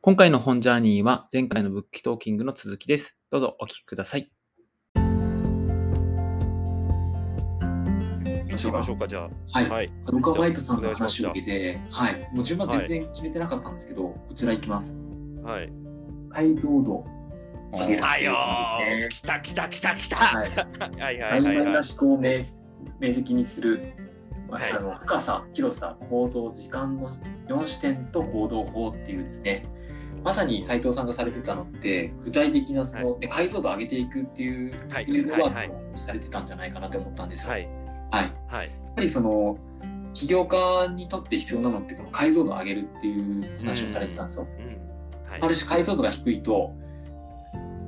[0.00, 3.16] 今回の本ジャーニーは前回のブックトーキングの続きです。
[3.32, 4.30] どうぞお聞きください。
[4.94, 5.02] 行
[8.46, 9.28] きましょうか、じゃあ。
[9.58, 9.68] はい。
[9.68, 9.90] はい。
[10.12, 12.30] 僕はマイトさんの話を受けて、はい。
[12.32, 15.00] もう順番全然決めてなかったんですけど、こちらいきます。
[15.42, 15.72] はい。
[16.30, 17.04] 解像度。
[17.72, 20.48] あよねー来た来た来た来たはい。
[20.48, 20.68] は
[21.12, 21.72] いはいはいはいな。
[21.72, 22.38] 思考を明
[23.00, 23.94] 明晰にする、
[24.48, 27.10] はいあの深さ、広さ、構造、時間の
[27.48, 29.64] 4視点と行動法っていうですね、
[30.28, 37.54] まさに斉藤さんがされてたのって、具体的なその、ね解像度を上げていくっていう、はいフィールドワはいされてたんじゃないかなと思ったんですよ。
[37.54, 37.68] はい
[38.10, 38.66] はいはい。
[38.66, 39.56] やっぱりその
[40.12, 44.46] 起業家にとって必要なのってこの解像度を上げるっていう話をされてたんですよ。
[44.58, 45.30] うん。
[45.30, 45.40] はい。
[45.40, 46.76] ある種解像度が低いと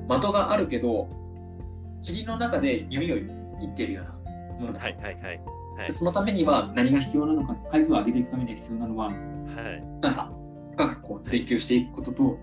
[0.08, 1.10] 的があるけど
[2.00, 5.40] 霧の中で弓を射っているようなものだ、はいはいはい。
[5.86, 9.14] でそのためには何が必要なのか解像度を上げていくために必要なのははい。
[10.00, 10.39] 深さ
[10.88, 12.38] 深くこう追求していくことと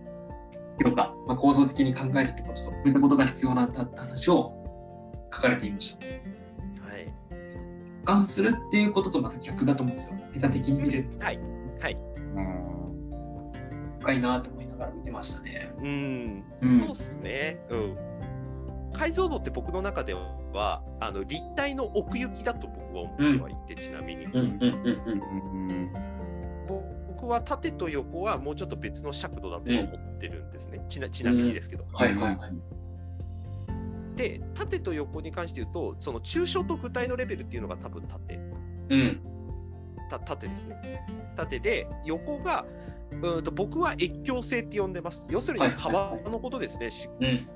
[0.77, 4.53] 広さ、まあ、構造的に考えるってこととそういったことが必要なんだって話を
[5.33, 6.05] 書かれていました。
[6.05, 7.07] はい。
[8.05, 10.19] 俯瞰するっていうこととまた逆だと思うんですよ。
[10.33, 11.39] メタ的に見るはい。
[11.79, 11.97] はい。
[13.99, 15.73] 深いなと思いながら見てましたね。
[15.79, 16.43] うん。
[16.61, 17.59] うんそうっすね。
[17.69, 17.97] うん。
[18.93, 24.25] 解像度って僕の中では、あの立体の奥行きだと僕は思ってはいて、ちなみに。
[24.25, 24.61] うんうんうん
[25.71, 26.07] うん。
[27.19, 30.85] 僕は縦と横はもうちょっと別の尺度だと思ってるんですね。
[30.87, 31.85] ちなちなみにですけど。
[31.91, 34.15] はいはいはい。
[34.15, 38.35] で、縦と横に関して言うと、その抽象と具体のレベルっていうのが多分縦。
[38.89, 39.19] うん。
[40.09, 41.05] た縦ですね。
[41.35, 42.65] 縦で、横が、
[43.21, 45.25] うんと僕は越境性って呼んでます。
[45.29, 46.89] 要するに幅のことですね。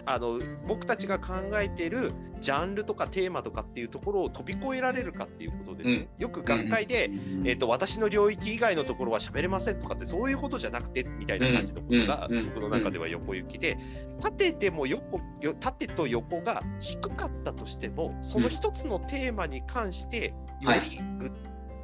[0.05, 6.07] あの僕たちが考えているジャンルとかテーマとかっていうところを飛び越えられるかっていうことですね。
[6.17, 7.11] よく学会で、
[7.45, 13.77] えっと私の領域以外のところは喋れませんとかってそういうことじゃなくてみたいな感じのことが僕の中では横行きで
[14.21, 21.31] 縦でも横よ縦と横が低かったとしてもその一つのテーマに関してよりぐ、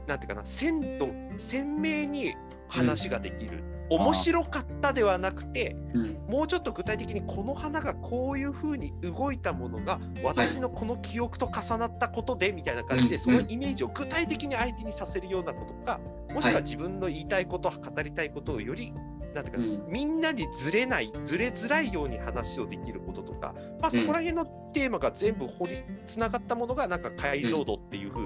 [0.08, 2.36] なんていうかな鮮度鮮明に
[2.70, 6.18] 話ができる、面白かったではなくてうん。
[6.28, 13.22] もうちょっと具体的にこの花がこういうふうに動いたものが私のこの記憶と重なったことでみたいな感じで、うん。
[13.22, 16.00] そのイメージを具体的に相手にさせるようなことか
[16.34, 16.64] もしくははい。
[16.64, 18.94] 自分の言いたいこと語りたいことをより
[19.34, 25.72] なんていうかみんなにずれないずれづらいように話をできることとか、まあ、そこら辺のテーマが全部掘り
[26.08, 28.20] つながったものがなんか解像度っていうふ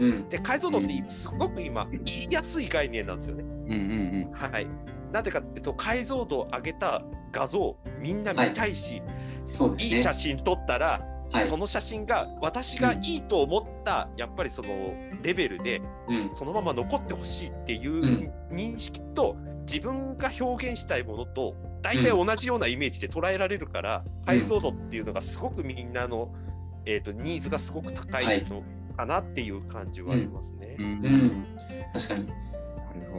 [0.00, 0.28] ううん。
[0.28, 3.44] で解像度ってすごく今言いやすい概念なんですよね。
[3.44, 3.76] うんう
[4.28, 4.66] んはい。
[5.12, 7.02] なんでかっていうと解像度を上げた
[7.32, 9.02] 画像みんな見たいし、
[9.44, 9.96] そうですね。
[9.96, 11.48] いい写真撮ったら、はい。
[11.48, 14.68] その写真が私がいいと思った、やっぱりその
[15.22, 16.30] レベルでうん。
[16.32, 19.36] そのまま残ってほしいっていううん認識と、
[19.66, 26.32] 自分が表現したいものと大体同じようなイメージで捉えられるから、解像度っていうのがすごくみんなの、
[26.84, 28.62] えー、とニーズがすごく高いの
[29.00, 30.76] かなっていう感じはありますね。
[30.78, 30.84] うん。
[30.84, 31.46] うん。
[31.92, 32.26] 確かに。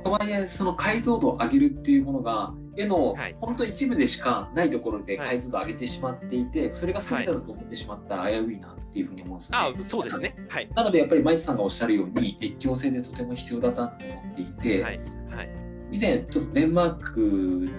[0.04, 9.80] とはいえ、その解像度を上げるっていうものが、絵のはい本当一部でしかないところではい解像度を上げてしまっていて、それが全てだと思ってしまったら危ういなっていうふうに思うんですよあね。
[9.84, 10.36] そうですね。
[10.48, 10.70] はい。
[10.74, 15.00] なのでやっぱりマイトさんがおっしゃるように越境性でとても必要だなと思っていて、はい。
[15.30, 15.50] はい。
[15.92, 17.20] 以前ちょっとデンマーク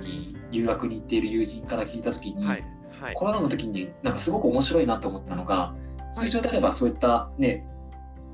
[0.02, 2.62] に留学に行っている友人から聞いた時に、はい。
[3.00, 3.14] はい。
[3.14, 5.74] コロナの時になんかすごく面白いなと思ったのが
[6.12, 7.66] 通常であればそういったね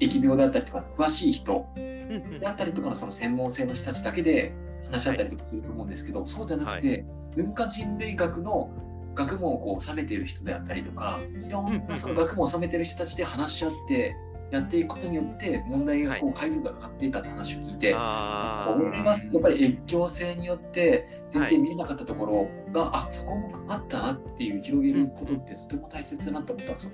[0.00, 4.52] 疫病であったりとか詳しい人であったりとかのその専門性の人たちだけで
[4.86, 7.04] 話し合ったりとかすると思うんですけど、そうじゃなくて、
[7.36, 8.70] 文化人類学の
[9.14, 14.14] 学問をこう収めている人であったりとかいろんなその学問を収めている人たちで話し合って
[14.50, 26.92] やっていくことによって問題がこう解像度が上がっていたって話を聞いて、あこれはやっぱり越境性によって全然見えなかったところが、あそこもあったなっていう広げることってとても大切だなと思ったんですよ。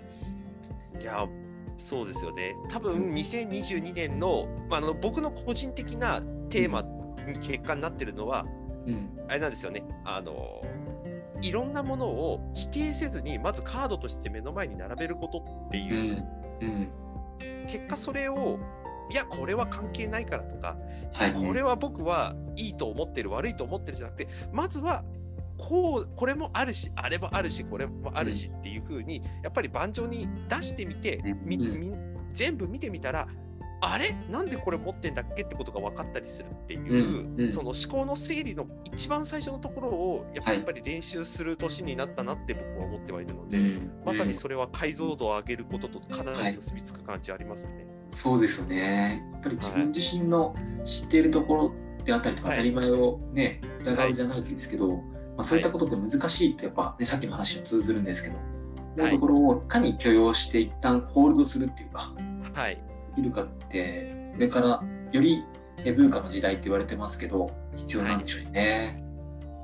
[0.99, 1.29] ーいや
[1.79, 2.57] そうですよね。
[2.69, 6.83] 多分2022年の,、まあ、あの僕の個人的なテーマ
[7.27, 8.45] に結果になってるのは、
[8.87, 9.11] うん。
[9.29, 9.85] あれなんですよね。
[10.05, 10.63] あの
[11.43, 15.39] いろんなものを否定せずにまずカードとして目の前に並べること
[15.69, 15.81] ってう。
[15.81, 16.29] いう、ん。
[16.61, 16.89] うん。
[17.67, 18.59] 結果それを
[19.11, 20.77] いやこれは関係ないからとか
[21.13, 21.33] はい。
[21.33, 25.05] これは僕はいいと思ってる悪いと思ってるじゃなくてまずは
[25.69, 31.81] こうこれもあるしあれもあるしこれもあるしっていう風にやっぱり盤上に出してみて、みうん。
[31.81, 31.93] み
[32.33, 33.29] 全部見てみたら
[33.81, 34.17] あれ？
[34.31, 37.41] なんでこれ持ってんだっけってことが分かったりするっていう、うん。
[37.41, 37.53] うん。
[37.53, 40.59] その思考の整理の一番最初のところをやはい。
[40.59, 43.91] っぱり練習する年になったなって僕は思ってはいるので、うん。
[44.05, 47.87] まさにそれは解像度を上げることとかなり結びつく感じありますね。
[48.11, 49.23] そうですよね。
[49.33, 51.73] やっぱり自分自身の知っているところ
[52.05, 55.03] であったりとか当たり前をね、疑うじゃないですけど、
[55.37, 58.37] まあ、そういったことって難しいってやっぱね、さっきの話に通ずるんですけど、
[58.97, 62.13] のところをいかに許容して一旦ホールドするっていうか、
[62.53, 62.77] はい。
[63.17, 64.83] できるかって、これから
[65.13, 65.45] より
[65.85, 69.03] え文化の時代って言われてますけど、必要なんでしょうね。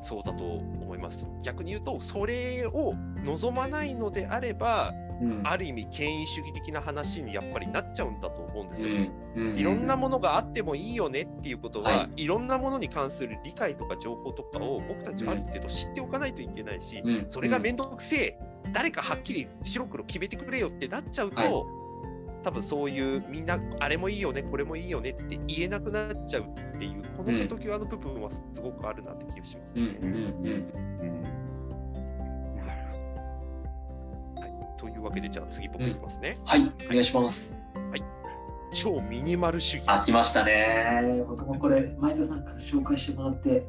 [0.03, 1.29] そうだと思います。
[1.43, 2.95] 逆に言うと、それを
[3.25, 5.10] 望まないのであれば、うん
[5.45, 8.89] ある意味、権威主義的な話にやっぱりなっちゃうんだと思うんですよ。
[8.89, 9.11] ね。
[9.37, 9.57] うん。
[9.57, 12.27] いろんなものがあってもいいよねっていうことは、、はい。
[12.27, 17.25] ろんなものに関する理解とか情報とかを僕たちはある程度知っておかないといけないし、うん。
[17.29, 18.39] それがめんどくせえ、
[18.73, 21.53] 誰かはっきり白黒決めてくれよってなっちゃうと、はい。
[22.43, 29.71] 多分そういうみんなあれもいいよね、これもいいよねって言えなくなっちゃうっていう、この瀬戸際の部分はすごくあるなって気がします。
[29.75, 30.15] うんうん
[30.47, 31.20] うん
[35.01, 36.39] い、というわけで、じゃあ次僕いきますね。
[36.45, 37.59] はい、お願いします。
[38.73, 39.85] 超ミニマル主義。
[39.89, 41.25] あ、来ましたね。
[41.29, 43.67] 僕もこれ、前田さんから紹介してもらって、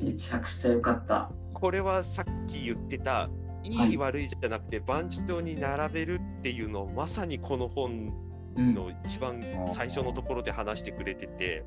[0.00, 1.30] めちゃくちゃ良かった。
[1.54, 3.30] これはさっき言ってた、
[3.62, 8.12] いい悪いじゃなくて、盤上に並べるっていうのをまさにこの本
[8.56, 8.74] うん。
[8.74, 9.40] の一番
[9.74, 11.64] 最初のところで話してくれてて、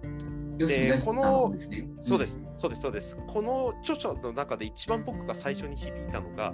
[0.58, 1.00] ですね。
[1.00, 3.18] そうです、そうです、そうです。
[3.28, 6.54] この著書の中で一番僕が最初に響いたのが、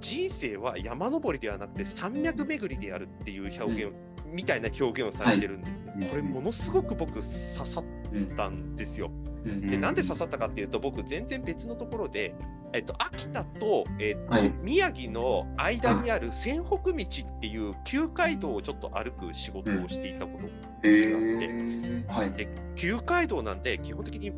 [0.00, 3.92] 人生は山登りではなくて山脈巡りであるっていう表現、
[4.26, 5.84] みたいな表現をされてるんですね。
[6.00, 6.08] はい。
[6.10, 8.36] これものすごく僕刺さっうん。
[8.36, 9.10] たんですよ。
[9.44, 9.66] うん。
[9.66, 12.34] で、なんで刺さったかっていうと、僕全然別のところで、
[12.72, 14.52] えっと、秋田と,、えっとはい。
[14.62, 22.06] 宮城の間にある仙北道っていう旧街道をちょっと歩く仕事をしていたことがあって、へー。
[22.08, 22.30] はい。
[22.32, 24.36] で旧街道なんで基本的に道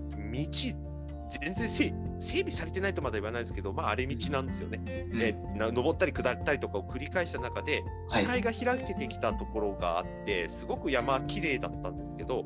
[1.30, 4.80] 全然整整備されてないとまでは言わないですけど、まあ、荒れ道なんですよね、
[5.12, 5.18] うん。
[5.18, 8.22] でな登ったり下ったりとかを繰り返した中ではい。
[8.22, 12.44] 視界が開けてきたところがあって、すごく山綺麗だったんですけど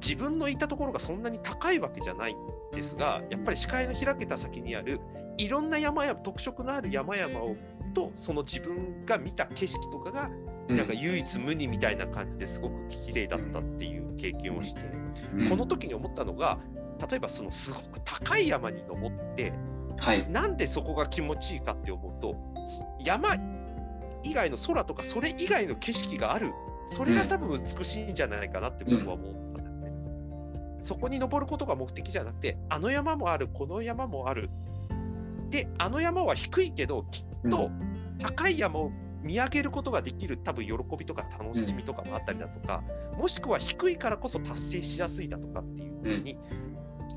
[0.00, 2.36] 自分のいたところがそんなに高いわけじゃないん
[2.72, 5.00] ですがやっぱり視界の開けた先にある
[5.38, 7.56] いろんな山や特色のある山々を
[7.94, 10.30] とその自分が見た景色とかが
[10.68, 10.76] うん。
[10.76, 14.82] なんか唯一無二みたいな感じですごく綺麗だったっていう経験をして、
[15.34, 15.48] うん。
[15.48, 16.58] この時に思ったのが
[17.10, 19.52] 例えばそのすごく高い山に登って
[19.98, 20.30] はい。
[20.30, 22.36] なんでそこが気持ちいいかって思うと
[23.02, 23.36] 山
[24.22, 26.52] 以外の空とかそれ以外の景色がある
[26.88, 29.92] それが多分美しいんじゃないかなって僕は思ったんですね。
[30.82, 34.50] そこに登ることが目的じゃなくてあの山もあるこの山もある
[35.50, 37.70] であの山は低いけどきっと
[38.18, 38.90] 高い山を
[39.26, 42.82] 見上げることができる多分喜びとか楽しみとかもあったりだとか、
[43.18, 46.38] もしくは低いからこそ達成しやすいだとかっていうふうに、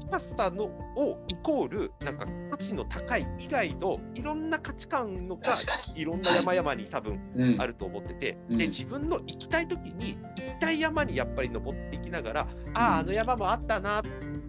[0.09, 5.53] 高さのをイコールなんか価値の高い以外のいろんな価値観のが
[5.95, 7.19] いろんな山々に多分。
[7.57, 14.01] あると思ってて、うんで自分の行きたい時に行きたい山にやっぱり登っていきながら、あああの山もあったな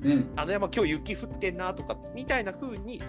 [0.03, 0.33] うん。
[0.37, 3.01] あの山今日雪降ってんなとかみたいな風に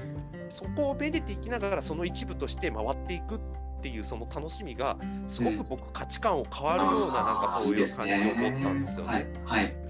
[0.50, 3.39] そこをめでていきながらその一部として回っていくっ
[3.81, 9.12] ていうその楽しみがすごく僕価値観を変わるようななんかそういう感じを持ったんですよね。
[9.12, 9.27] はい。
[9.45, 9.81] はい。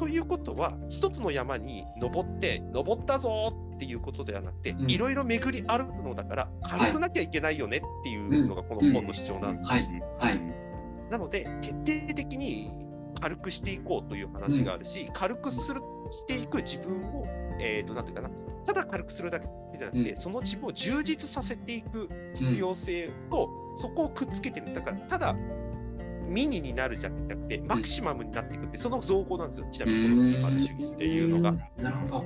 [0.00, 9.68] ということは一つの山に登って登ったぞっていうことではなくてうんいろいろ巡り歩くのだから軽くなきゃいけないよねっていうのがこの本の主張なんです。
[9.68, 9.82] はい。
[10.18, 10.40] はい。
[11.10, 12.70] なので徹底的に
[13.20, 17.26] 軽くしていこうという話があるし、軽くするしていく自分を、
[17.60, 18.30] えー、となんていうかな
[18.64, 19.48] ただ軽くするだけ
[19.78, 25.36] じゃなくて、うその自分を充実させていく必要性と、そこをくっつけてるだからただ
[26.30, 31.52] ミニになるじゃなくてマキシマムになっていくってその造語なんですよちなみにこのミニマル主義っていうのが。
[31.76, 32.24] なるほど。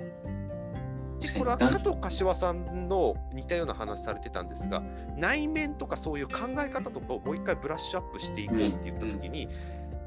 [1.20, 4.82] でこれは佐藤柏さんの似たような話されてたんですが
[5.16, 9.48] 内面とかそういう考え方とかをもう一回ブラッシュアップしていこうって言った時に、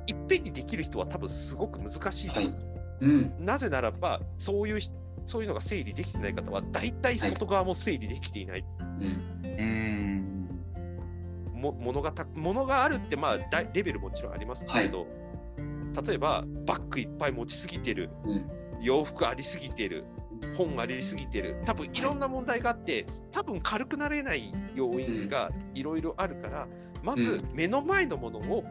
[0.07, 2.63] いっぺんにできる人は多分すごく難しいと思う、はい
[3.01, 3.33] うん。
[3.39, 4.89] なぜならばそういうひ
[5.25, 9.41] そういうのが整理できてない方は大体外側も整理できていない、うん。
[9.43, 10.16] うん。
[11.57, 15.07] もものがたものがあるってまあだレベルもちろんありますけど、
[16.05, 18.49] 例えばバッグいっぱい持ちすぎてるうん。
[18.79, 20.05] 洋服ありすぎてる
[20.55, 26.67] 本ありすぎてる多分いろんな問題があって多分軽くなれない要因がいろいろあるから、
[27.01, 28.63] まず目の前のものを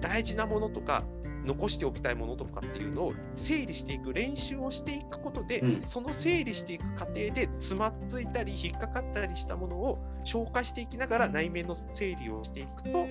[0.00, 1.02] 大事なものとか
[1.44, 13.06] 残しておきたいものとかっていうのを整理していく練習をしていくことで、うんその整理していく過程でつまずいたり引っかかったりしたものを消化していきながら内面の整理をしていくと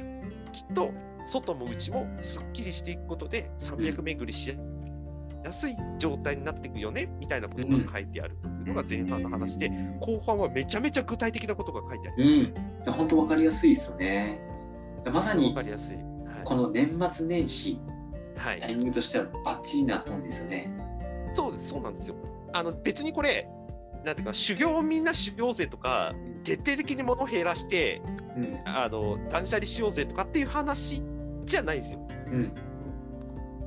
[0.51, 0.91] きっと
[1.25, 4.57] 外も内もすっきりしていくことで300巡りし
[5.43, 12.53] やすい状態になっていくよねみたいなことが書いてあるというのが前半の話で、後半はめちゃめちゃ具体的なことが書いてある。
[12.87, 12.93] うん。
[12.93, 14.39] 本当わかりやすいですよね。
[15.11, 15.95] まさにわかりやすい。
[15.95, 16.03] はい
[16.43, 17.79] この年末年始
[18.37, 18.59] はい。
[18.59, 20.71] タイミングとしてはバッチリな本ですよね。
[21.33, 22.15] そうです、そうなんですよ。
[22.53, 23.49] あの別にこれ、
[24.03, 26.13] なんていうか、修行みんな修行ぜとか、
[26.43, 28.01] 徹底的に物を減らして、
[28.35, 28.59] うん。
[28.65, 31.01] あの断捨離しようぜとかっていう話
[31.45, 32.07] じゃないんですよ。
[32.27, 32.51] うん。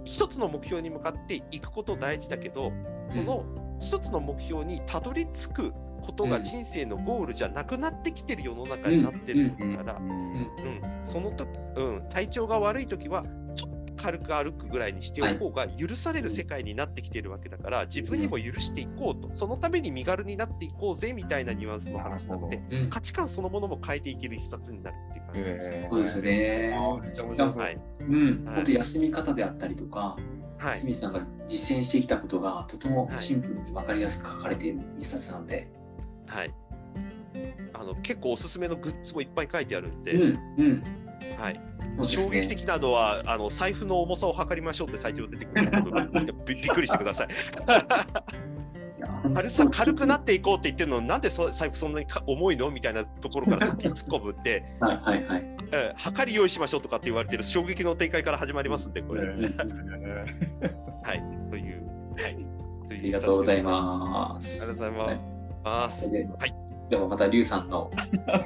[0.04, 2.73] 一つの目標に向かっていくこと大事だけど、
[3.08, 3.44] その
[3.80, 6.44] 一つの目標にたどり着くことがうん。
[6.44, 10.12] 人生のゴールじゃなくなってきてる世の中になってるから、うん。
[10.12, 13.25] うん、その時、うん、体調が悪い時は
[13.97, 22.91] 軽く歩くぐらいにしてお方が許される世界になってきてるわけだから、自分にも許していこうと、そのために身軽になっていこうぜみたいなニュアンスの話なので、うん。
[22.91, 25.69] 価値観そのものも変えていける一冊になるっていう感じです。
[25.69, 26.71] えそうですよね。
[26.76, 28.55] はい、うん、はい。
[28.57, 30.17] 本当休み方であったりとか、
[30.59, 35.69] はい、スミスさんが実践してきたことがとてもシンプルに分かりやすく書かれている一冊なので、
[36.26, 36.55] はい。
[37.75, 40.23] あの結構おすすめのグッズもいっぱい書いてあるんで、うん、
[40.59, 40.85] うん、
[41.38, 41.61] はい、
[41.96, 42.49] そうです衝撃ね。
[42.49, 47.28] 的なのはあの財布の重さを測りましょうってサイトに出てくる部分び びっくりしてください。
[49.35, 55.44] 軽さ軽くなっていこうって言ってるのになんでそ財布そんなにか重いのみたいなところから先に突っ込むって、はいはいはい。
[55.73, 59.23] えー測り用意しましょうとかって言われてる衝撃の展開から始まりますんで、これ。
[59.23, 59.42] うん
[61.02, 61.87] はい、という。
[62.16, 62.37] はい、
[62.87, 64.62] というありがとうございます。
[64.62, 65.18] ありがとうござい
[65.64, 66.06] ます。
[66.06, 67.90] はいではいではまたリュウさんの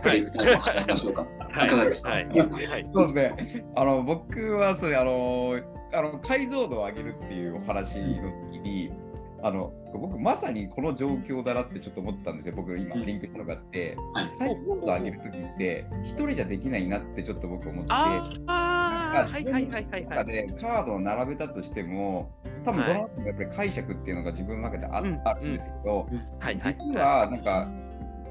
[0.03, 1.27] ブレイクタイムを挟みましょうか。
[1.51, 1.67] はい。
[1.67, 2.11] いかがですか？
[2.11, 3.65] はい、はい、そうですね。
[3.77, 4.97] あの僕はそうね。
[4.97, 5.61] あの
[5.93, 8.93] あの解像度を上げるっていうお話の時に、
[9.43, 12.55] あの僕まさにこの状況だなってちょっと思ったんですよ。
[12.57, 13.07] 僕今うん。
[13.07, 14.31] リンクしたのがあって、はい。
[14.39, 20.47] 解像度を上げる時って一人じゃできないなってちょっと僕思ってはいはいはいはいはい。
[20.61, 22.31] カードを並べたとしても、
[22.65, 26.77] 多分そのやっぱり解釈っていうのが自分の中であ,、るんですけど、はいはい。
[26.79, 27.69] 実はなんか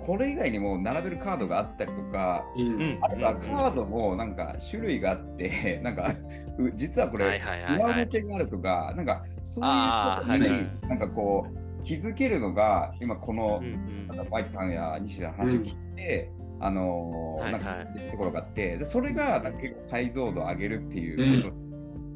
[0.06, 2.68] これ以外にも並べるカードがあったりとか、うん。
[2.68, 2.98] うん。
[3.02, 6.14] あるいはカードもなんか種類があって、 なんか
[6.58, 8.04] う実はこれ裏はい。
[8.04, 9.72] 表があるとか、なんかそういう
[10.22, 11.48] ことになんかこ
[11.80, 17.78] う気づけるのが今このうんバイトさんや西田の話を聞いて、あのーはいなんか
[18.12, 21.56] ところがあって、でそれがなんか結構解像度を上げるっていうこと、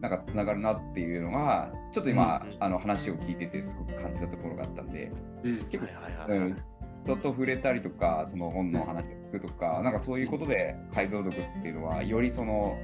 [0.01, 2.57] なんかつながるなっていうのが、ちょっと今、うんうん。
[2.59, 5.11] あの話を聞いててすごく感じたところがあったんで、
[5.43, 5.57] うん。
[5.69, 6.39] 結構、はいはいはい。
[6.39, 6.57] うん
[7.03, 12.77] 人と触れたりとか、その本の話を聞くとか、なんかそういうことで解像度っていうのは、よりその、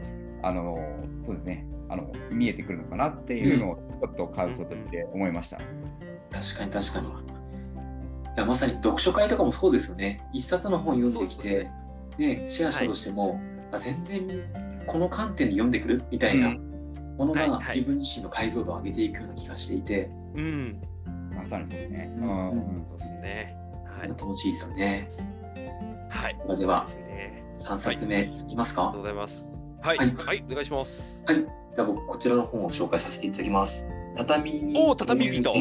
[0.43, 0.77] あの、
[1.25, 5.57] そうですね、あの見えてくるのかなっていうのをちょっと感想として思いました。
[6.31, 7.07] 確かに確かに。
[7.07, 7.11] い
[8.37, 10.23] やまさに読書会とかもそうですよね。
[10.31, 11.67] 一冊の本読んできて
[12.17, 13.39] で、ね、シェアしたとしても、
[13.71, 14.27] あ全然
[14.85, 16.51] この観点で読んでくるみたいな
[17.17, 20.81] ものがはいはい自分自身の解像度を上げていくような気がしていて、うん。
[21.35, 22.11] まさにそうですね。
[22.15, 22.27] ううん
[22.75, 23.58] んそうですね。
[23.99, 24.09] はい。
[24.09, 25.11] 楽しいですよね。
[26.09, 26.37] はい。
[26.37, 26.85] ではでは
[27.53, 27.95] そうですね。
[27.95, 28.89] 3冊目いきますか？
[28.89, 29.01] ありがとう。
[29.01, 29.47] ございます。
[29.81, 29.97] はい。
[29.97, 30.43] はいはい。
[30.49, 31.23] お願いします。
[31.27, 31.41] はい。
[31.41, 31.47] で
[31.81, 33.89] は僕こちらの本を紹介させていただきます。
[34.15, 35.55] 畳におー畳人は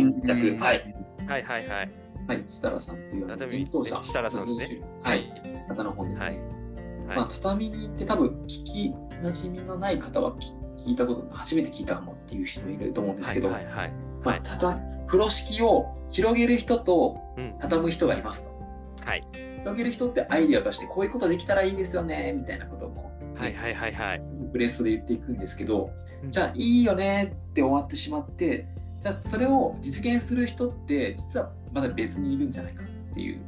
[0.75, 0.95] い。
[1.27, 1.91] はいはいはい。
[2.29, 2.45] はい。
[2.49, 4.03] 設楽さんという伝統者。
[4.03, 4.81] 設楽さんですね。
[5.03, 5.33] はい。。
[5.69, 6.29] 方の本ですね。
[6.29, 7.29] はいまあ、はい。
[7.31, 13.93] 畳にって多分聞き馴染みのない方は聞聞いたこと初めて聞いたかもっていう人もいると思うんですけど、はいはいはい。
[14.25, 17.55] まあ、畳風呂敷を広げる人とうん。
[17.61, 19.05] 畳む人がいますと。
[19.05, 19.25] はい。
[19.61, 24.23] 広げる人ってアイデアを出してこういうことできたらいいですよねみたいなことをこう、はいはいはいはい。
[24.53, 25.91] ブレストで言っていくんですけど、
[26.23, 28.67] うんじゃあいいよねって終わってしまって
[29.01, 33.41] じゃあそれを実現する人って実はまだ別にいるんじゃないかっていう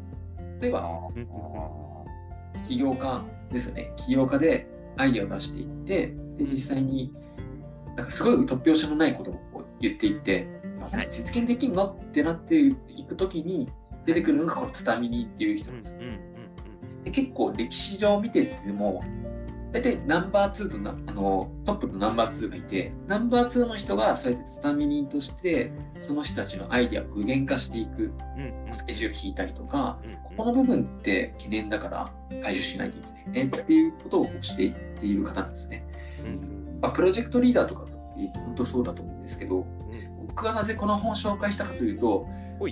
[0.61, 1.27] 例えばうん
[2.69, 3.93] 起業家ですよね。
[3.97, 7.13] 起業家でアイデアを出していって、で実際に
[7.97, 10.47] なんかすごい突拍子もないことを言っていって、
[11.09, 11.87] 実現できんの？
[11.87, 12.75] ってなってい
[13.07, 13.69] くときに
[14.07, 15.71] 出てくるのがこの畳にっていう人。
[15.71, 15.99] です
[17.05, 19.03] で結構歴史上見てても、
[19.73, 28.67] 大体ナンバー2となあのトップとナンバー2がいて、ナンバー2の人がそうやって畳人として、その人たちのアイデアを具現化していく、うんうん。
[28.67, 35.87] うんスケジュール引いたりとか、うんここの部分って懸念だから解消しないといけないねっていうことをしていっている方なんですね。
[36.25, 40.10] うんまあ、プロジェクトリーダーとかというと本当そうだと思うんですけど、うん
[40.41, 42.27] 僕がなぜこの本を紹介したかというと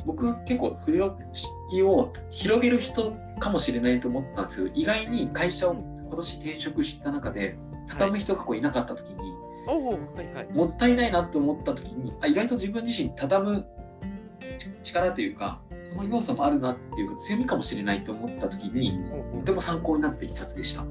[0.07, 9.33] 僕結構不良式を広げる人かもしれないと思ったんですけど、意外に会社を今年転職した中で、畳む人がこういなかった時に、
[9.67, 10.53] はいはい。
[10.53, 13.67] もったいないなと思った時にあ意外と自分自身畳む
[14.59, 18.99] ち力というかその要素もあるなっていうか強みかもしれないと思った時に
[19.41, 20.85] とても参考になった一冊でした。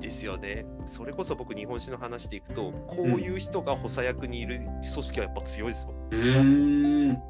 [0.00, 0.64] ですよね。
[0.86, 5.94] それこそ僕、日本史の話でいくと、こういう人が補佐役にいる組織はやっぱ強いですよ。
[6.10, 7.22] うーんうん、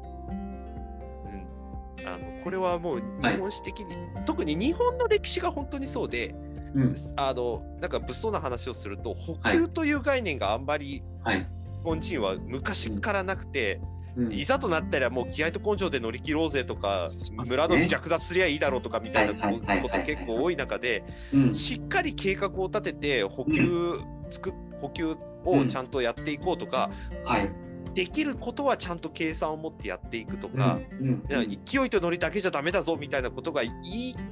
[2.05, 3.95] あのこれはもうはい日本史的に、
[4.25, 6.35] 特に日本の歴史が本当にそうで、
[6.75, 11.39] うんあのなんか物騒な話をすると補はい給という概念があんまりはい。
[11.39, 11.45] 日
[11.83, 13.81] 本人は昔からなくて、
[14.15, 14.33] うん。
[14.33, 17.43] いざとなったらもう気合と根性で乗り切ろうぜとか、ね。
[17.49, 20.55] 村の略奪すりゃいいだろうとかみたいなはいはいはいはいこと結構多い。
[20.55, 21.55] 中で、うん。
[21.55, 23.99] しっかり計画を立てて補給
[24.29, 26.91] つく補給をちゃんとやっていこうとか、
[27.23, 27.49] はい。
[27.95, 31.25] できることはちゃんと計算を持ってやっていくとか、うん。
[31.29, 33.73] いや勢いとノリだけじゃダメだぞみたいなことが言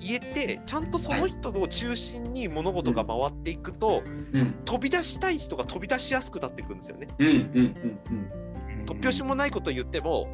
[0.03, 4.03] えてちゃんとその人を中心に物事が回っていくと、
[4.33, 4.53] うん。
[4.65, 7.07] 飛び出したい人が飛び出しやすくなっていくんですよね。
[7.17, 7.27] うん。
[7.27, 7.35] うん。
[7.35, 8.46] うん
[8.87, 10.27] 突拍子もないことを言っても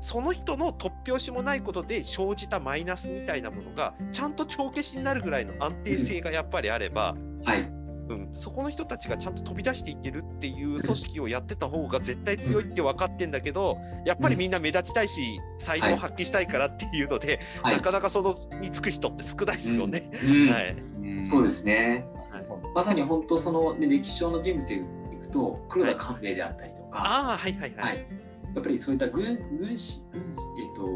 [0.00, 7.42] その人の突拍子もないことで生じたマイナスみたいなものがちゃんと帳消しになるぐらいの安定性がやっぱりあれば、うん。
[7.42, 7.70] はい。
[8.10, 20.10] うん、そこの人たちがちゃんと飛び出していってるっていう組織をやってた方が絶対強いって分かってんだけどやっぱりみんな目立ちたいし才能を発揮したいからっていうので、はいなかなかそのにつく人って少ないですよね。
[20.24, 22.04] うん はい、うんそうですね。
[22.32, 22.44] はい
[22.74, 24.78] まさに本当その、ね、歴史上の人物でい
[25.20, 27.72] くと黒田官兵衛であったりとか、ああはいはいはい。
[27.76, 28.06] はい。
[28.54, 29.24] やっぱりそういった軍
[29.58, 30.86] 軍師軍師えっ、と、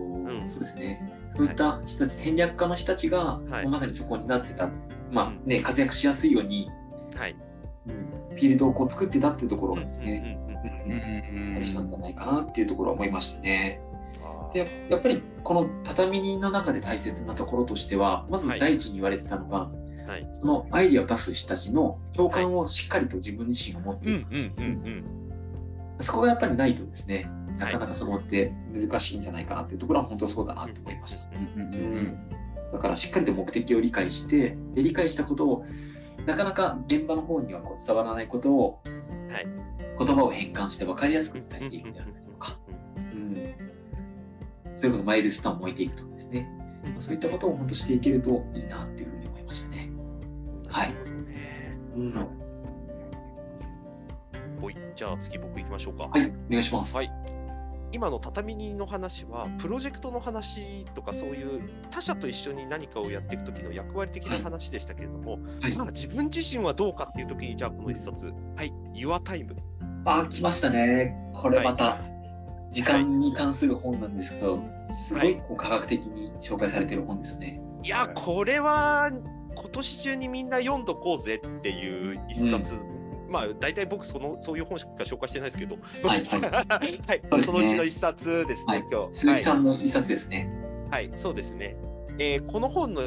[0.46, 0.50] ん。
[0.50, 1.12] そうですね。
[1.36, 3.68] そういった人たち、戦略家の人たちが、はい。
[3.68, 4.68] まさにそこになってた。
[5.10, 5.28] まうん。
[5.28, 6.70] あね活躍しやすいように、
[7.16, 7.36] はい。
[8.30, 11.34] フィールドをこう作ってたっていうところがですね、うんうんうんうん。
[11.34, 11.48] うん。
[11.48, 13.80] うん大事なんじゃないかなっていうところは思いましたね。
[14.52, 19.70] でやっぱりこの畳人の中で大切なところとしてはまずはい第一に言われてたのが、
[20.06, 20.28] はい。
[20.32, 25.23] そのアイディアを出す人たちの共感をしっかりと自分自身が持っていく、うんうんうん
[26.00, 31.28] そこがやっぱりないとですねなかなかそのって難しいんじゃないかなっていうところは本当そうだなと思いました。
[32.72, 35.64] だからしっかりと目的を理解してで理解したことを
[36.26, 38.80] なかなか現場の方にはこう伝わらないことを、
[39.30, 39.46] はい。
[39.96, 42.58] 言葉を変換して分かりやすく伝えていくであったりとか、
[42.96, 43.54] うん、
[44.74, 46.50] それこそマイルストーンを置いていくとかですね、
[46.84, 49.92] まあそういったことを本当していけるといいなっていうふうに思いましたね。
[50.66, 50.94] はい。
[51.94, 52.12] うん、
[54.64, 56.04] ほいじゃあ次僕行きましょうか。
[56.04, 56.96] はい、お願いします。
[56.96, 57.12] はい
[57.92, 61.60] 今の畳人の話はプロジェクトの話とかそういう
[61.92, 69.54] 他者と一緒に何かをやっていく時の役割的な話でしたけれども、はいさあ自分自身はどうかっていう時にじゃあこの一冊「はい Your Time
[70.06, 71.14] あ、来ましたね。
[71.32, 72.00] これまた、
[72.72, 79.12] 時間に関する本なんですけど、すごいこう科学的に紹介されてる本ですね。」いやこれは
[79.54, 82.74] 今年中にみんな読んどこうぜっていう一冊、
[83.34, 86.40] まあ大体僕そのそういう本しか紹介してないですけど、はいはい。
[86.40, 87.22] はい。
[87.28, 87.42] そね。
[87.42, 88.84] そのうちの一冊ですね、はい。
[88.90, 89.14] 今日。
[89.14, 90.48] 鈴木さんの一冊ですね。
[90.88, 91.76] はい、そうですね。
[92.20, 93.02] えーこの本の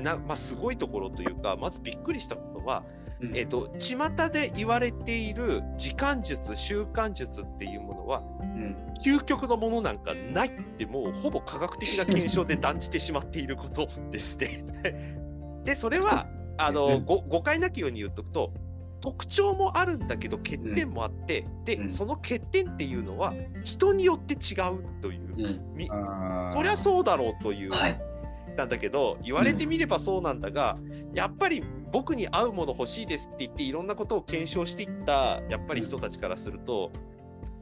[0.00, 2.84] な、まあ、すごいところというか、まずびっくりしたことは、
[3.20, 3.36] うん。
[3.36, 3.96] えっ、と、巷
[4.32, 8.76] で言われている時間術、習慣術っていうものは、うん。
[9.04, 14.64] 究極のものなんかないって、もうほぼ科学的な検証で断じてしまっていることですね。
[15.64, 16.26] で、それは、
[16.58, 18.52] あの、誤解なきように言っとくと、
[19.04, 21.90] 特徴もあるんだけど欠点もあって、で、うん。
[21.90, 26.52] その欠点っていうのは人によって違うという、うん。
[26.54, 28.00] そりゃそうだろうというはい。
[28.56, 30.78] なんだけど言われてみればそうなんだが、
[31.12, 31.62] やっぱり
[31.92, 36.90] 僕に合うもの欲しいですって言っていろんなことを検証していったやっぱり人たちからすると、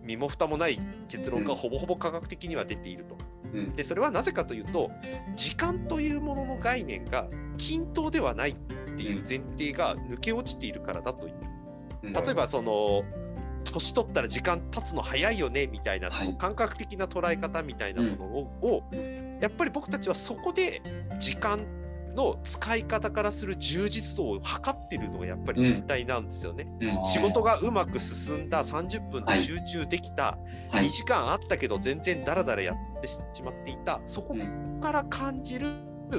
[0.05, 0.79] 身も蓋もない
[1.09, 3.19] 結論がほぼほぼ科学的には出ていると。
[3.53, 3.75] うん。
[3.75, 4.93] でそれはなぜかというと
[5.35, 7.27] 時間というものの概念が
[7.59, 8.55] 均等ではない
[9.03, 11.35] っていう前提が抜け落ちているからだという。
[12.05, 12.13] うん。
[12.13, 13.03] 例えばその
[13.65, 16.37] 年取ったら時間経つの早いよねみたいな、はい。
[16.37, 18.83] 感覚的な捉え方みたいなものを,を、
[19.41, 20.83] やっぱり僕たちはそこで
[21.19, 21.65] 時間
[22.15, 26.67] の使い方からする充実度を測ってるのがやっぱり実態なんですよね。
[26.81, 27.05] うん。
[27.05, 30.37] 仕事がうまく進んだ30分で集中できた、
[30.73, 30.91] 2はい。
[30.91, 34.35] 時間あったけど全然ダラダラやってしまっていたそこ
[34.83, 35.69] から感じる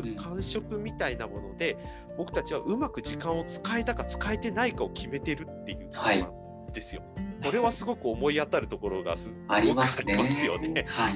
[0.01, 1.77] ん感触みたいなもので、
[2.17, 6.27] 僕たちはうまく時間を使えたか使えてないかを決めてるっていうところな
[6.69, 7.01] んですよ。
[7.43, 10.13] これはすごく思い当たるところがすありますね。
[10.13, 10.85] ありますよね。
[10.89, 11.13] はい。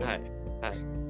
[0.00, 0.20] はい。
[0.60, 1.03] はい。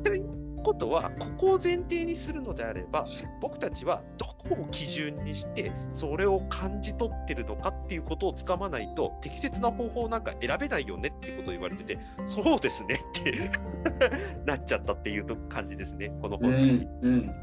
[0.64, 3.06] ことは、ここを前提にするのであれば、
[3.40, 13.50] 僕たちはどこを基準にして、それを感じ取ってるのかっていうことをつかまないと、適切な方法なんか選べないよねっていうことを言われてて、そうですねって
[14.44, 16.72] なっちゃったっていう感じですね、このう本に。
[16.72, 16.88] ん。
[17.02, 17.42] うん。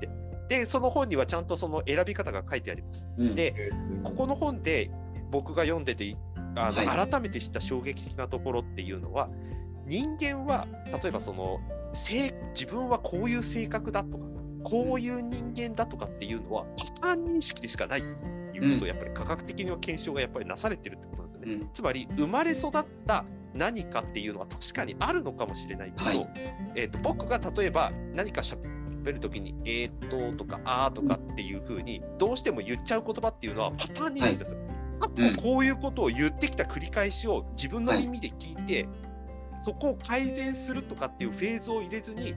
[0.49, 3.07] で、その本にはちゃんとその選び方が書いてあります。
[3.17, 3.35] うん。
[3.35, 3.71] で、
[4.03, 4.91] ここの本で
[5.31, 6.17] 僕が読んでて
[6.55, 9.29] あの、は改めて知った衝撃的なところっていうのは
[9.85, 10.67] 人間は
[11.01, 14.25] 例えばその性自分はこういう性格だとか
[14.63, 21.53] こういう人間だとかっていうのはパターン認識でしかないっていうことをやっぱり科学的には検証がやっぱりなされてるってことなんですよね。
[21.63, 21.69] うん。
[21.73, 22.71] つまり生まれ育っ
[23.07, 26.27] た何かっていうのは確かにあるのかもしれないけど、はい。
[26.75, 28.57] えー、と僕が例えば何かしゃ
[29.03, 34.57] べるときに、えーっととか、あーとかっていうふうに、どうしても言っちゃう言葉っていうのはパターンになるんですよ。
[34.99, 38.87] 過うん去こういうことを言ってきた繰り返しを自分の耳で聞いて、
[39.61, 42.35] そこを改善するとかっていうフェーズを入れずに、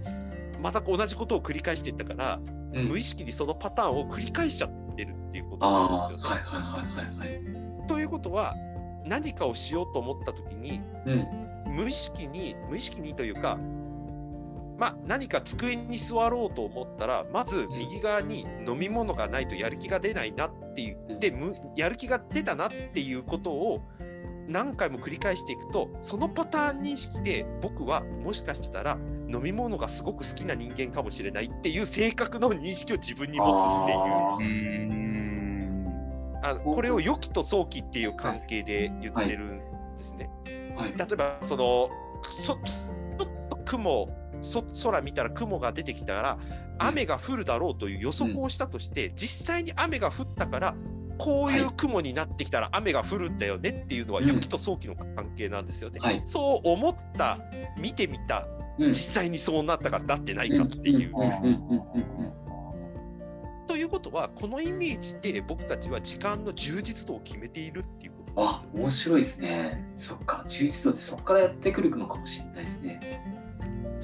[0.62, 6.34] また同じことを繰り返していったから、うん無意識にそのパターンを繰り返しちゃってるっていうことなんですよね。
[6.34, 7.86] はいはいはいはいはい。
[7.86, 8.54] ということは、
[9.06, 11.72] 何かをしようと思ったときに、うん。
[11.72, 13.58] 無意識に、無意識にというか、
[14.78, 23.80] まあ、何か机に座ろうと思ったら、まず右側に飲み物がないとやる気が出ないなって言って、むやる気が出たなっていうことを
[24.48, 33.62] 何回も繰り返していくと、そのパターン認識で僕はもしかしたら飲み物がすごく好きな人間かもしれないっていう性格の認識を自分に持つ
[34.36, 35.04] っていう。
[36.42, 39.58] あのこれを良きと早期っていう関係で言ってるん
[39.96, 40.28] ですね。
[40.44, 40.92] ーはい。
[40.94, 41.88] 例えばその
[42.44, 44.10] そちょっと雲
[44.42, 46.38] そ空見たら雲が出てきたら
[46.78, 50.74] 雨が降るだろうという予測をしたとして、実際に雨が降ったから
[51.18, 55.98] こういう雲になってきたら雨が降るんだよねっていうのはうん良きと早期の関係なんですよね。
[56.00, 56.22] はい。
[56.26, 57.38] そう思った
[57.78, 58.46] 見てみた
[58.78, 58.88] うん。
[58.88, 61.12] 実際にそうなったかなってないかっていう。
[61.14, 61.22] うん。
[61.22, 61.32] うん。
[61.32, 61.42] うん。
[61.42, 61.82] うん。
[62.18, 62.32] うん。
[63.66, 68.62] ということはこのイメージで僕たちは時間の充実度を決めているっていうことあ。
[68.74, 69.84] 面白いですね。
[69.96, 73.00] そっか、充実度ってそこからやってくるのかもしれないですね。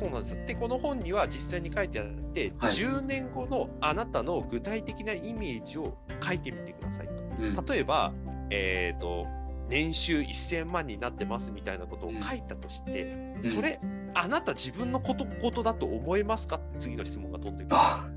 [0.00, 0.46] そうなんですよ。
[0.46, 7.72] で、この本には実際に書いてあって、はい10年後のあなたの具体的なイメージを書いてみてくださいうんと。
[7.72, 8.14] 例えば、
[8.48, 9.26] えっ、と、
[9.68, 13.78] 年収1000万になってますみたいなことを書いたとして、うんそれ、
[14.14, 17.76] あなた自分のことことだと思えますかって次の質問が飛んでくる。
[17.76, 18.08] あ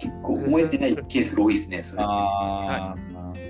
[0.00, 2.02] 結構思えてないケースが多いですね、それ。
[2.04, 2.96] あ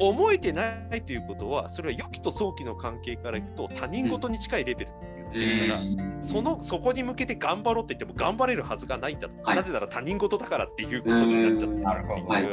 [0.01, 4.91] 思えてないということは、それは良きと早期の関係からいくと他人事に近いレベル
[5.35, 6.23] って言ってるから、うん。
[6.23, 9.57] そのそこに向けて頑張ろうって言っても頑張れるはずがないんだと、はい。
[9.57, 12.27] なぜなら他人事だからっていうことになっちゃってるなるほど。
[12.27, 12.41] は。
[12.41, 12.45] い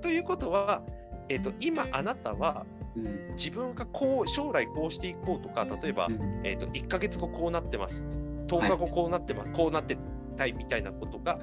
[0.00, 0.82] ということは、
[1.28, 2.64] えー、と今あなたは
[2.96, 3.34] うん。
[3.36, 6.40] 自分がこう将来こうしていこうとか例えば、うん。
[6.44, 8.02] えー、と1ヶ月後こうなってます。
[8.48, 9.98] 10日後こうなってます、こうなって
[10.36, 11.38] たいみたいなことが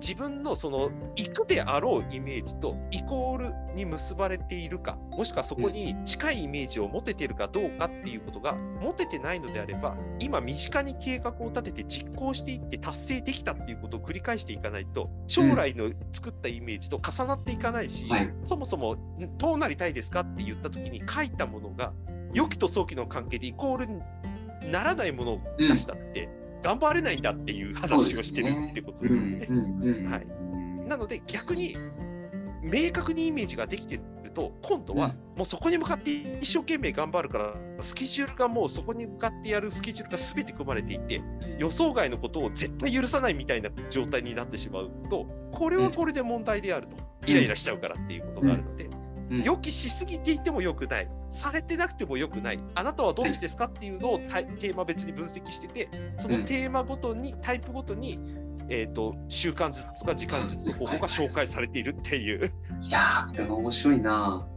[0.00, 18.34] 自分のその行くであろうイメージとイコールに結ばれているかもしくはそこに近いイメージを持てているかどうかっていうことが持ててないのであれば今身近に計画を立てて実行していって達成できたっていうことを繰り返していかないと将来の作ったイメージと重なっていかないし、はい。
[18.44, 21.92] そもそもんどうなりたいですかって言った時に書いたものが
[22.32, 24.00] 良きと早期の関係でイコールに
[24.70, 26.28] ならないものを出したって、
[26.62, 29.46] 頑張れないんだっていう話をしてるってことですよね。
[30.88, 31.76] なので逆に
[32.62, 34.02] 明確にイメージができてる
[34.34, 41.22] と今度はもうそこに向かって一生懸命頑張るからスケジュールがもうそこに向かってやるスケジュールが全て組まれていて
[41.58, 46.96] 予想外のことを絶対許さないみたいな状態になってしまうとこれはこれで問題であると
[47.26, 48.99] イライラしちゃうからっていうことがあるのでうん
[49.30, 51.08] 予期しすぎていてもよくない。
[51.30, 52.60] されてなくてもよくない。
[52.74, 55.88] あなたはどっちですかっていうのをタイテーマ別に分析してて
[56.18, 58.18] そのテーマごとにタイプごとに
[58.72, 64.48] えー、と習慣術とか時間術の方法が紹介されているっていう、いやー、これは面白いな。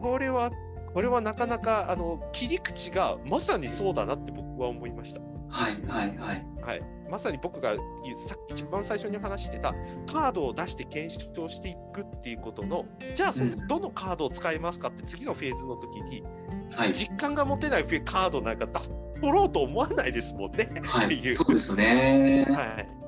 [0.00, 0.50] これは、
[0.94, 5.20] これはなかなかあの切り口がまさにそうだなって僕は思いました。
[5.50, 6.46] はいはいはい。
[6.62, 9.74] はい、まさに僕がさっき一番最初に話してた
[10.10, 16.22] カードを出して検証していくっていうことのじゃあそうんどのカードを使いますかって次のフェーズの時に
[16.74, 16.92] はい。
[16.92, 21.32] 実感が持てないカードなんか出す取ろうと思わないですもんね、はい、っていう。
[21.34, 22.46] そうですよね。
[22.48, 22.98] はいうん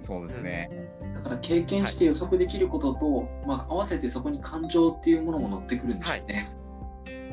[0.00, 0.70] そうですね。
[1.14, 6.50] だから経験して予測できることと、まあ、合わせてそこに感情っていうものも乗ってくるんでしょうね。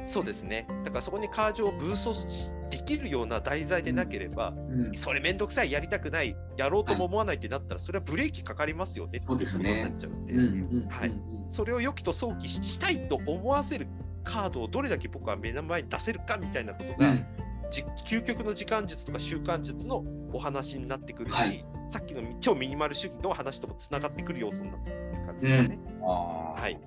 [0.08, 0.68] そうですね。
[0.84, 4.94] だからそこに感情をブーストできるような題材でなければ、うん。
[4.96, 9.18] それめんどくさい、やりたくない、やろうとも思わないってなったら、それはブレーキかかりますよね。
[9.18, 9.84] ってことにそうですね。
[9.84, 10.41] なっちゃうんで、うんう
[10.86, 13.88] んはいうんそれを良きと早期したいと思わせる
[14.24, 17.26] カードをどれだけ僕は目の前に出せるかみたいなことが、うん。
[17.72, 21.65] じ究極の時間術とか習慣術のお話になってくるし、はい。
[21.91, 25.80] さっきの超ミニマル主義の話ともつながってくる要素になってくる感じですかね。
[26.02, 26.62] あー。
[26.62, 26.80] はい。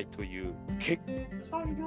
[0.00, 1.02] はい、という結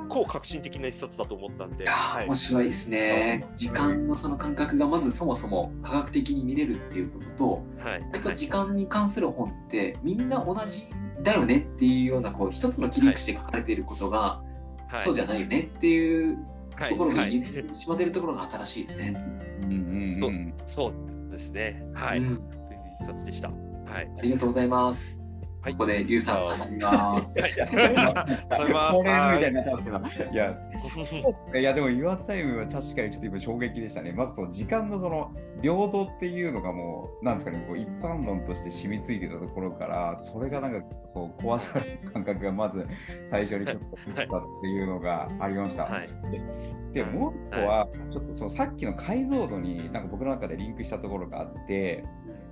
[0.08, 3.48] 構革新的な一冊だと思ったんで、はい面白いですね。
[3.56, 10.88] 時間のその感覚がまずそもそも科学的に見れるっていうことと、はい割と時間に関する本ってみんな同じ
[11.24, 14.44] だよねっていうようなこう一つの切り口で書かれていることが、
[14.90, 16.38] はい、そうじゃないよねっていう
[16.76, 19.16] はいところがしまっているところが新しいですね。
[19.64, 21.84] うんうんうんそうですね。
[21.96, 22.20] はい。
[22.20, 23.50] うんという一冊でした。
[23.50, 23.56] は
[24.02, 24.12] い。
[24.20, 25.23] ありがとうございます。
[25.64, 27.40] はいここでリュウさん挟みます。
[27.40, 27.56] はい
[30.36, 30.54] や。
[31.58, 34.12] いや、でも、岩タイムは確かにちょっと今衝撃でしたね。
[34.12, 42.86] まず、その時間のその平等っていうのがもう、なんですかね、こう一般論として染みついてたところから、それがなんか、そう、壊される感覚がまず
[43.28, 45.84] 最初にちょっとあったっていうのがありました。
[45.84, 46.10] はい
[46.92, 52.04] で、でもう一個は、ちょっとそのさっきの解像度に、なんか僕の中でリンクしたところがあって、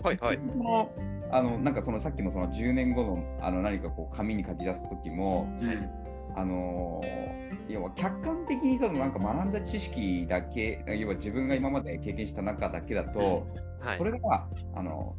[0.01, 0.39] はいはい。
[0.47, 0.89] その
[1.31, 5.89] あのなんかそのさっきのその10年後のあの何かこう紙に書き出す時も、うん
[6.35, 13.47] あのー要は客観的にそのなんか学んだ知識だけ要は自分が今まで経験した中だけだと、
[13.81, 15.15] はいそれがあの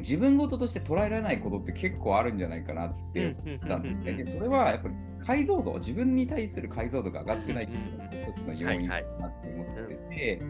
[0.00, 4.12] 自分事として捉えられないことって結構あるんじゃないかなって思ったんですね。
[4.14, 10.42] でそれはやっぱり解像度自分に対する解像度が上がってないっていうのが一つの要因だなって思ってて。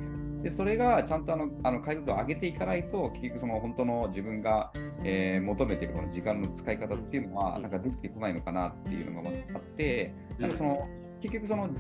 [0.45, 4.71] でそれがちゃんとあのあの解像度を上げていかないと結局その本当の自分が、
[5.03, 10.87] えー求めているこの時間の使い方っていうのはなんかできてこないのかなっていうのがあってなんかその
[11.23, 11.71] 結局その、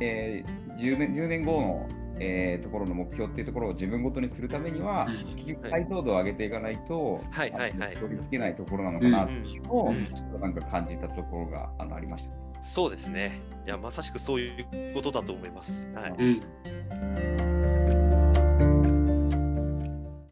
[0.00, 12.46] えー 10, 年10年後の、えーところの目標っていうところを自分ごとにするためにはうん結局解像度を上げていかないとはいはい取り付けないところなのかなっていうのをうんちょっとなんか感じたところがあのありました。
[12.62, 13.40] そうですね。
[13.66, 15.86] いや、まさしくそういうことだと思います。
[15.94, 16.14] はい。
[16.18, 17.45] うん